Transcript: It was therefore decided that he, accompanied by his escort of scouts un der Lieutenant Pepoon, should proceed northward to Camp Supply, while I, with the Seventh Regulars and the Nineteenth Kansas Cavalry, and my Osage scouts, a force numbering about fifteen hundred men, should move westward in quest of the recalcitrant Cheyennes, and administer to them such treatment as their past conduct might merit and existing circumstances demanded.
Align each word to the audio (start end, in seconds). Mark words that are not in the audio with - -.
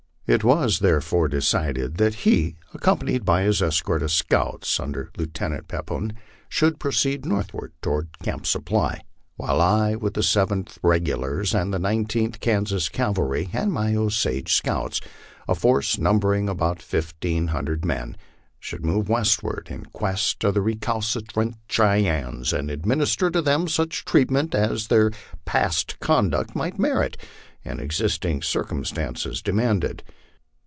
It 0.27 0.45
was 0.45 0.79
therefore 0.79 1.27
decided 1.27 1.95
that 1.97 2.13
he, 2.23 2.55
accompanied 2.73 3.25
by 3.25 3.41
his 3.41 3.61
escort 3.61 4.01
of 4.01 4.13
scouts 4.13 4.79
un 4.79 4.93
der 4.93 5.09
Lieutenant 5.17 5.67
Pepoon, 5.67 6.13
should 6.47 6.79
proceed 6.79 7.25
northward 7.25 7.73
to 7.81 8.03
Camp 8.23 8.45
Supply, 8.47 9.01
while 9.35 9.59
I, 9.59 9.95
with 9.95 10.13
the 10.13 10.23
Seventh 10.23 10.77
Regulars 10.81 11.53
and 11.53 11.73
the 11.73 11.79
Nineteenth 11.79 12.39
Kansas 12.39 12.87
Cavalry, 12.87 13.49
and 13.51 13.73
my 13.73 13.93
Osage 13.93 14.53
scouts, 14.53 15.01
a 15.49 15.55
force 15.55 15.97
numbering 15.97 16.47
about 16.47 16.81
fifteen 16.81 17.47
hundred 17.47 17.83
men, 17.83 18.15
should 18.57 18.85
move 18.85 19.09
westward 19.09 19.67
in 19.69 19.83
quest 19.87 20.45
of 20.45 20.53
the 20.53 20.61
recalcitrant 20.61 21.55
Cheyennes, 21.67 22.53
and 22.53 22.71
administer 22.71 23.29
to 23.31 23.41
them 23.41 23.67
such 23.67 24.05
treatment 24.05 24.55
as 24.55 24.87
their 24.87 25.11
past 25.43 25.99
conduct 25.99 26.55
might 26.55 26.79
merit 26.79 27.17
and 27.65 27.81
existing 27.81 28.41
circumstances 28.41 29.41
demanded. 29.41 30.01